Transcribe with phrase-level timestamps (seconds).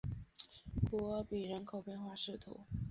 [0.89, 2.39] 古尔比人口变化图示